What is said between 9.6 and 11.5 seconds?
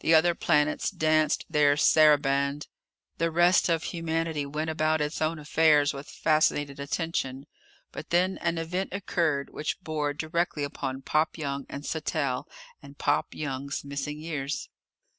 bore directly upon Pop